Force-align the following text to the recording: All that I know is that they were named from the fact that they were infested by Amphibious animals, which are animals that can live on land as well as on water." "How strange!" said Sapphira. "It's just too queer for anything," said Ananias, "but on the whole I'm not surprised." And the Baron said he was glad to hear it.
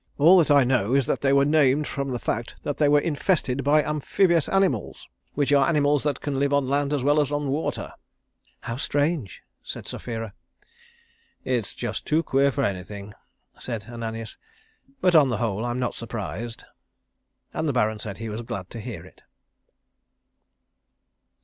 All 0.17 0.39
that 0.39 0.49
I 0.49 0.63
know 0.63 0.95
is 0.95 1.05
that 1.05 1.21
they 1.21 1.31
were 1.31 1.45
named 1.45 1.85
from 1.85 2.07
the 2.07 2.17
fact 2.17 2.55
that 2.63 2.77
they 2.77 2.89
were 2.89 2.99
infested 2.99 3.63
by 3.63 3.83
Amphibious 3.83 4.49
animals, 4.49 5.07
which 5.35 5.51
are 5.53 5.69
animals 5.69 6.01
that 6.01 6.21
can 6.21 6.39
live 6.39 6.53
on 6.53 6.67
land 6.67 6.91
as 6.91 7.03
well 7.03 7.21
as 7.21 7.31
on 7.31 7.49
water." 7.49 7.91
"How 8.61 8.77
strange!" 8.77 9.43
said 9.61 9.87
Sapphira. 9.87 10.33
"It's 11.43 11.75
just 11.75 12.07
too 12.07 12.23
queer 12.23 12.51
for 12.51 12.63
anything," 12.63 13.13
said 13.59 13.85
Ananias, 13.87 14.37
"but 15.01 15.13
on 15.15 15.29
the 15.29 15.37
whole 15.37 15.63
I'm 15.63 15.77
not 15.77 15.93
surprised." 15.93 16.63
And 17.53 17.69
the 17.69 17.73
Baron 17.73 17.99
said 17.99 18.17
he 18.17 18.27
was 18.29 18.41
glad 18.41 18.71
to 18.71 18.79
hear 18.79 19.05
it. 19.05 19.21